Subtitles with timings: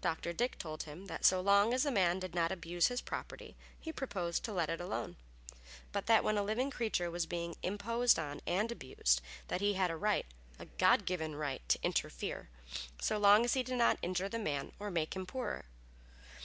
[0.00, 0.32] Dr.
[0.32, 3.90] Dick told him that so long as a man did not abuse his property, he
[3.92, 5.16] proposed to let it alone;
[5.90, 9.90] but that when a living creature was being imposed on and abused, that he had
[9.90, 10.26] a right
[10.60, 12.50] a God given right to interfere,
[13.02, 15.64] so long as he did not injure the man or make him poorer.